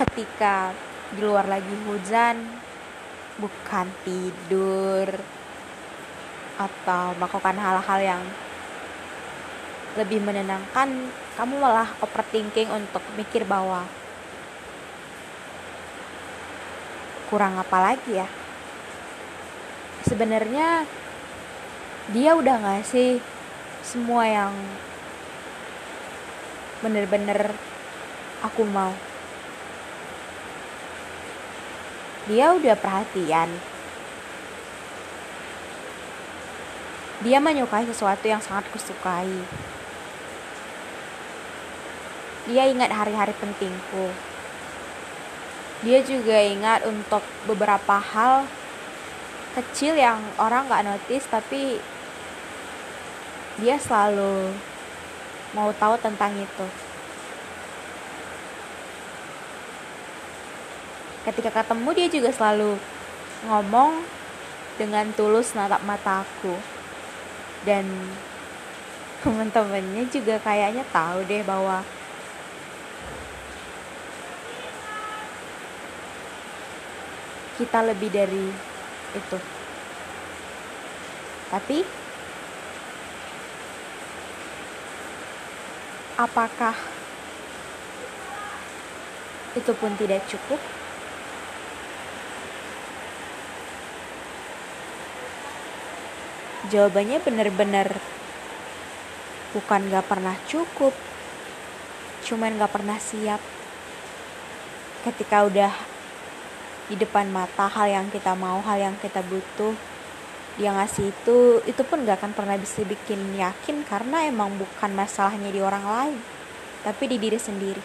Ketika 0.00 0.72
di 1.12 1.20
luar 1.20 1.44
lagi 1.44 1.76
hujan, 1.84 2.40
bukan 3.36 3.84
tidur 4.00 5.12
atau 6.56 7.12
melakukan 7.20 7.60
hal-hal 7.60 8.00
yang 8.00 8.22
lebih 10.00 10.24
menenangkan 10.24 11.12
kamu 11.36 11.52
malah 11.60 11.92
overthinking 12.00 12.72
untuk 12.72 13.04
mikir 13.12 13.44
bahwa 13.44 13.84
kurang 17.28 17.60
apa 17.60 17.92
lagi 17.92 18.24
ya? 18.24 18.28
Sebenarnya 20.08 20.88
dia 22.16 22.32
udah 22.32 22.56
ngasih 22.56 23.20
semua 23.84 24.24
yang 24.24 24.56
bener-bener 26.80 27.52
aku 28.40 28.64
mau 28.64 28.96
dia 32.30 32.54
udah 32.54 32.78
perhatian 32.78 33.50
dia 37.26 37.42
menyukai 37.42 37.82
sesuatu 37.90 38.30
yang 38.30 38.38
sangat 38.38 38.70
kusukai 38.70 39.42
dia 42.50 42.66
ingat 42.66 42.90
hari-hari 42.90 43.30
pentingku. 43.38 44.10
Dia 45.86 46.02
juga 46.04 46.34
ingat 46.40 46.82
untuk 46.82 47.22
beberapa 47.46 48.02
hal 48.02 48.44
kecil 49.54 49.94
yang 49.94 50.18
orang 50.34 50.66
gak 50.66 50.82
notice 50.82 51.30
tapi 51.30 51.78
dia 53.62 53.78
selalu 53.78 54.50
mau 55.54 55.70
tahu 55.78 55.94
tentang 56.02 56.34
itu. 56.36 56.66
Ketika 61.20 61.52
ketemu 61.52 61.88
dia 61.92 62.08
juga 62.08 62.30
selalu 62.32 62.80
ngomong 63.44 64.00
dengan 64.80 65.12
tulus 65.12 65.52
natap 65.52 65.84
mataku 65.84 66.56
dan 67.68 67.84
teman-temannya 69.20 70.08
juga 70.08 70.40
kayaknya 70.40 70.80
tahu 70.88 71.20
deh 71.28 71.44
bahwa 71.44 71.84
kita 77.60 77.84
lebih 77.84 78.08
dari 78.08 78.48
itu. 79.12 79.38
Tapi 81.52 81.84
apakah 86.16 86.76
itu 89.52 89.72
pun 89.76 89.92
tidak 90.00 90.24
cukup? 90.24 90.79
Jawabannya 96.70 97.18
benar-benar 97.18 97.98
bukan 99.50 99.90
gak 99.90 100.06
pernah 100.06 100.38
cukup, 100.46 100.94
cuman 102.22 102.54
gak 102.62 102.70
pernah 102.70 102.98
siap. 103.02 103.42
Ketika 105.02 105.50
udah 105.50 105.72
di 106.90 106.98
depan 106.98 107.30
mata 107.30 107.70
hal 107.70 107.86
yang 107.86 108.06
kita 108.10 108.34
mau 108.34 108.58
hal 108.66 108.78
yang 108.90 108.96
kita 108.98 109.22
butuh 109.22 109.74
dia 110.58 110.74
ngasih 110.74 111.14
itu 111.14 111.62
itu 111.62 111.82
pun 111.86 112.02
gak 112.02 112.18
akan 112.18 112.34
pernah 112.34 112.58
bisa 112.58 112.82
bikin 112.82 113.38
yakin 113.38 113.86
karena 113.86 114.26
emang 114.26 114.58
bukan 114.58 114.90
masalahnya 114.92 115.54
di 115.54 115.62
orang 115.62 115.86
lain 115.86 116.18
tapi 116.82 117.06
di 117.06 117.16
diri 117.22 117.38
sendiri 117.38 117.80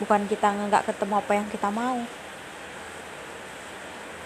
bukan 0.00 0.30
kita 0.30 0.48
nggak 0.54 0.86
ketemu 0.88 1.14
apa 1.20 1.32
yang 1.34 1.46
kita 1.50 1.68
mau 1.68 1.98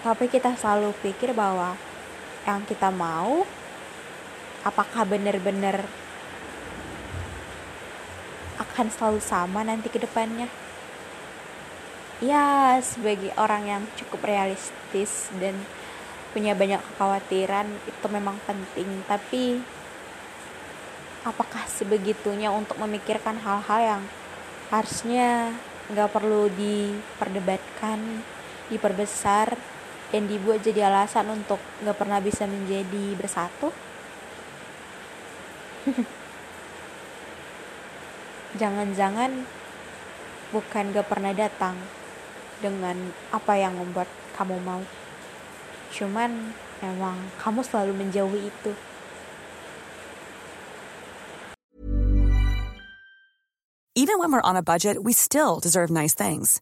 tapi 0.03 0.27
kita 0.27 0.59
selalu 0.59 0.91
pikir 0.99 1.31
bahwa 1.31 1.79
yang 2.43 2.59
kita 2.67 2.91
mau 2.91 3.47
apakah 4.67 5.07
benar-benar 5.07 5.87
akan 8.59 8.87
selalu 8.91 9.23
sama 9.23 9.63
nanti 9.63 9.87
ke 9.87 10.03
depannya? 10.03 10.51
Ya 12.19 12.75
sebagai 12.83 13.31
orang 13.39 13.63
yang 13.63 13.83
cukup 13.95 14.27
realistis 14.27 15.31
dan 15.39 15.55
punya 16.35 16.51
banyak 16.51 16.83
kekhawatiran 16.83 17.71
itu 17.87 18.07
memang 18.11 18.35
penting. 18.43 19.07
Tapi 19.07 19.63
apakah 21.23 21.63
sebegitunya 21.71 22.51
untuk 22.51 22.75
memikirkan 22.75 23.39
hal-hal 23.39 23.79
yang 23.79 24.03
harusnya 24.67 25.55
nggak 25.91 26.11
perlu 26.11 26.51
diperdebatkan 26.51 28.23
diperbesar 28.71 29.72
dan 30.13 30.29
dibuat 30.29 30.61
jadi 30.61 30.93
alasan 30.93 31.25
untuk 31.33 31.57
nggak 31.81 31.97
pernah 31.97 32.21
bisa 32.21 32.45
menjadi 32.45 33.17
bersatu 33.17 33.73
jangan-jangan 38.61 39.43
bukan 40.53 40.93
gak 40.93 41.09
pernah 41.09 41.33
datang 41.33 41.73
dengan 42.61 43.11
apa 43.33 43.57
yang 43.57 43.73
membuat 43.75 44.07
kamu 44.37 44.61
mau. 44.61 44.85
Cuman 45.89 46.53
memang 46.79 47.17
kamu 47.41 47.65
selalu 47.65 47.93
menjauhi 47.97 48.47
itu. 48.47 48.71
Even 53.93 54.17
when 54.17 54.33
we're 54.33 54.41
on 54.41 54.57
a 54.57 54.65
budget, 54.65 55.05
we 55.05 55.13
still 55.13 55.61
deserve 55.61 55.93
nice 55.93 56.17
things. 56.17 56.61